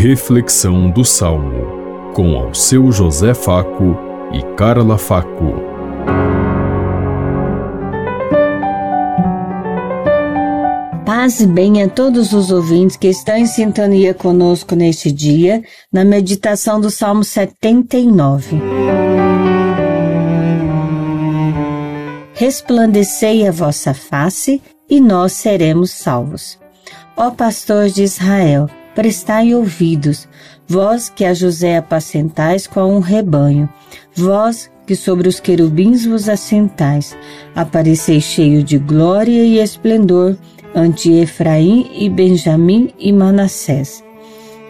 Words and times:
Reflexão 0.00 0.88
do 0.88 1.04
Salmo, 1.04 2.12
com 2.14 2.36
ao 2.36 2.54
seu 2.54 2.92
José 2.92 3.34
Faco 3.34 3.98
e 4.32 4.40
Carla 4.54 4.96
Faco. 4.96 5.54
Paz 11.04 11.40
e 11.40 11.48
bem 11.48 11.82
a 11.82 11.88
todos 11.88 12.32
os 12.32 12.52
ouvintes 12.52 12.96
que 12.96 13.08
estão 13.08 13.36
em 13.36 13.46
sintonia 13.46 14.14
conosco 14.14 14.76
neste 14.76 15.10
dia, 15.10 15.64
na 15.92 16.04
meditação 16.04 16.80
do 16.80 16.90
Salmo 16.90 17.24
79. 17.24 18.56
Resplandecei 22.34 23.48
a 23.48 23.50
vossa 23.50 23.92
face 23.92 24.62
e 24.88 25.00
nós 25.00 25.32
seremos 25.32 25.90
salvos. 25.90 26.56
Ó 27.16 27.32
pastor 27.32 27.88
de 27.88 28.04
Israel, 28.04 28.70
prestai 28.98 29.54
ouvidos, 29.54 30.28
vós 30.66 31.08
que 31.08 31.24
a 31.24 31.32
José 31.32 31.76
apacentais 31.76 32.66
com 32.66 32.96
um 32.96 32.98
rebanho, 32.98 33.68
vós 34.12 34.68
que 34.88 34.96
sobre 34.96 35.28
os 35.28 35.38
querubins 35.38 36.04
vos 36.04 36.28
assentais, 36.28 37.16
apareceis 37.54 38.24
cheio 38.24 38.60
de 38.60 38.76
glória 38.76 39.44
e 39.44 39.60
esplendor 39.60 40.36
ante 40.74 41.12
Efraim 41.12 41.88
e 41.94 42.08
Benjamim 42.08 42.92
e 42.98 43.12
Manassés. 43.12 44.02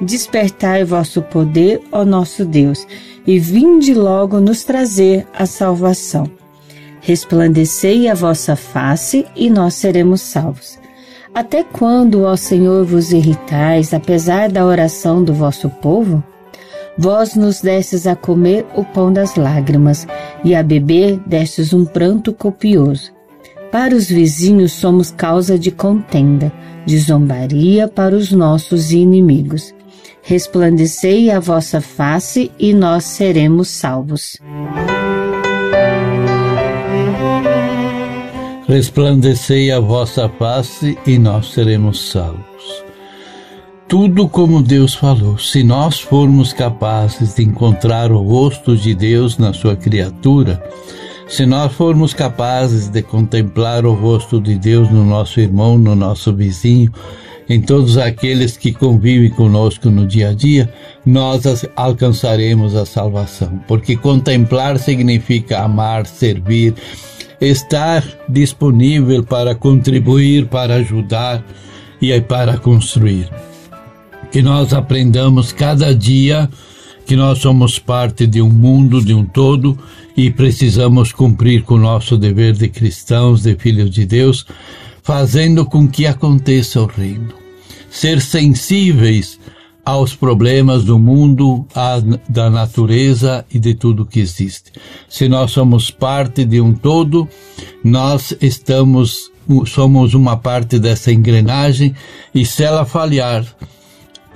Despertai 0.00 0.82
vosso 0.82 1.22
poder, 1.22 1.80
ó 1.92 2.04
nosso 2.04 2.44
Deus, 2.44 2.84
e 3.24 3.38
vinde 3.38 3.94
logo 3.94 4.40
nos 4.40 4.64
trazer 4.64 5.24
a 5.32 5.46
salvação. 5.46 6.28
Resplandecei 7.00 8.08
a 8.08 8.14
vossa 8.14 8.56
face 8.56 9.24
e 9.36 9.48
nós 9.48 9.74
seremos 9.74 10.20
salvos. 10.20 10.84
Até 11.36 11.62
quando, 11.62 12.22
ó 12.22 12.34
Senhor, 12.34 12.86
vos 12.86 13.12
irritais, 13.12 13.92
apesar 13.92 14.50
da 14.50 14.64
oração 14.64 15.22
do 15.22 15.34
vosso 15.34 15.68
povo? 15.68 16.24
Vós 16.96 17.34
nos 17.34 17.60
destes 17.60 18.06
a 18.06 18.16
comer 18.16 18.64
o 18.74 18.82
pão 18.82 19.12
das 19.12 19.36
lágrimas, 19.36 20.06
e 20.42 20.54
a 20.54 20.62
beber 20.62 21.20
destes 21.26 21.74
um 21.74 21.84
pranto 21.84 22.32
copioso. 22.32 23.12
Para 23.70 23.94
os 23.94 24.08
vizinhos 24.08 24.72
somos 24.72 25.10
causa 25.10 25.58
de 25.58 25.70
contenda, 25.70 26.50
de 26.86 26.96
zombaria 26.96 27.86
para 27.86 28.16
os 28.16 28.32
nossos 28.32 28.90
inimigos. 28.90 29.74
Resplandecei 30.22 31.30
a 31.30 31.38
vossa 31.38 31.82
face 31.82 32.50
e 32.58 32.72
nós 32.72 33.04
seremos 33.04 33.68
salvos. 33.68 34.38
Resplandecei 38.66 39.70
a 39.70 39.78
vossa 39.78 40.28
face 40.28 40.98
e 41.06 41.18
nós 41.18 41.52
seremos 41.52 42.10
salvos. 42.10 42.84
Tudo 43.88 44.28
como 44.28 44.62
Deus 44.62 44.94
falou, 44.94 45.38
se 45.38 45.62
nós 45.62 46.00
formos 46.00 46.52
capazes 46.52 47.36
de 47.36 47.44
encontrar 47.44 48.10
o 48.10 48.20
rosto 48.20 48.76
de 48.76 48.92
Deus 48.94 49.38
na 49.38 49.52
sua 49.52 49.76
criatura, 49.76 50.60
se 51.28 51.46
nós 51.46 51.72
formos 51.72 52.12
capazes 52.12 52.88
de 52.88 53.02
contemplar 53.02 53.86
o 53.86 53.94
rosto 53.94 54.40
de 54.40 54.56
Deus 54.56 54.90
no 54.90 55.04
nosso 55.04 55.40
irmão, 55.40 55.78
no 55.78 55.94
nosso 55.94 56.32
vizinho, 56.32 56.92
em 57.48 57.60
todos 57.60 57.96
aqueles 57.96 58.56
que 58.56 58.72
convivem 58.72 59.30
conosco 59.30 59.88
no 59.88 60.04
dia 60.04 60.30
a 60.30 60.32
dia, 60.32 60.72
nós 61.04 61.44
alcançaremos 61.76 62.74
a 62.74 62.84
salvação. 62.84 63.60
Porque 63.68 63.96
contemplar 63.96 64.78
significa 64.80 65.60
amar, 65.60 66.06
servir, 66.06 66.74
estar 67.40 68.02
disponível 68.28 69.22
para 69.22 69.54
contribuir, 69.54 70.46
para 70.46 70.76
ajudar 70.76 71.44
e 72.00 72.18
para 72.20 72.58
construir. 72.58 73.28
Que 74.30 74.42
nós 74.42 74.72
aprendamos 74.72 75.52
cada 75.52 75.94
dia 75.94 76.48
que 77.06 77.14
nós 77.14 77.38
somos 77.38 77.78
parte 77.78 78.26
de 78.26 78.42
um 78.42 78.50
mundo, 78.50 79.00
de 79.00 79.14
um 79.14 79.24
todo 79.24 79.78
e 80.16 80.30
precisamos 80.30 81.12
cumprir 81.12 81.62
com 81.62 81.74
o 81.76 81.80
nosso 81.80 82.18
dever 82.18 82.54
de 82.54 82.68
cristãos, 82.68 83.42
de 83.42 83.54
filhos 83.54 83.90
de 83.90 84.04
Deus, 84.04 84.44
fazendo 85.02 85.64
com 85.64 85.86
que 85.86 86.04
aconteça 86.04 86.80
o 86.82 86.86
reino. 86.86 87.32
Ser 87.88 88.20
sensíveis 88.20 89.38
aos 89.86 90.16
problemas 90.16 90.82
do 90.82 90.98
mundo, 90.98 91.64
da 92.28 92.50
natureza 92.50 93.46
e 93.48 93.58
de 93.60 93.72
tudo 93.72 94.04
que 94.04 94.18
existe. 94.18 94.72
Se 95.08 95.28
nós 95.28 95.52
somos 95.52 95.92
parte 95.92 96.44
de 96.44 96.60
um 96.60 96.74
todo, 96.74 97.28
nós 97.84 98.36
estamos 98.40 99.30
somos 99.64 100.12
uma 100.12 100.36
parte 100.36 100.76
dessa 100.76 101.12
engrenagem 101.12 101.94
e 102.34 102.44
se 102.44 102.64
ela 102.64 102.84
falhar, 102.84 103.46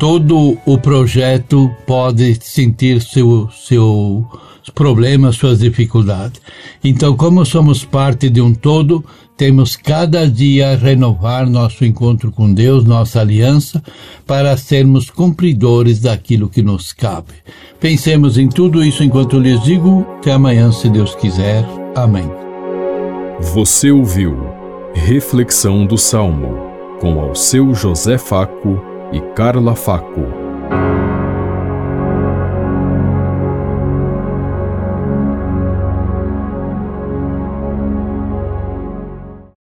todo 0.01 0.57
o 0.65 0.79
projeto 0.79 1.71
pode 1.87 2.39
sentir 2.41 3.03
seu, 3.03 3.51
seu 3.53 4.27
problemas, 4.75 5.37
suas 5.37 5.59
dificuldades. 5.59 6.41
Então, 6.83 7.15
como 7.15 7.45
somos 7.45 7.85
parte 7.85 8.31
de 8.31 8.41
um 8.41 8.55
todo, 8.55 9.05
temos 9.37 9.77
cada 9.77 10.27
dia 10.27 10.75
renovar 10.75 11.49
nosso 11.49 11.85
encontro 11.85 12.33
com 12.33 12.51
Deus, 12.51 12.83
nossa 12.85 13.21
aliança, 13.21 13.83
para 14.27 14.57
sermos 14.57 15.11
cumpridores 15.11 16.01
daquilo 16.01 16.49
que 16.49 16.63
nos 16.63 16.95
cabe. 16.95 17.35
Pensemos 17.79 18.39
em 18.39 18.49
tudo 18.49 18.83
isso 18.83 19.05
enquanto 19.05 19.39
lhes 19.39 19.63
digo. 19.63 20.07
Até 20.19 20.33
amanhã, 20.33 20.73
se 20.73 20.89
Deus 20.89 21.15
quiser. 21.15 21.63
Amém. 21.95 22.29
Você 23.53 23.91
ouviu 23.91 24.35
Reflexão 24.95 25.85
do 25.85 25.99
Salmo 25.99 26.57
com 27.01 27.21
ao 27.21 27.35
seu 27.35 27.75
José 27.75 28.17
Faco 28.17 28.90
e 29.13 29.21
Carla 29.35 29.75
Faco. 29.75 30.40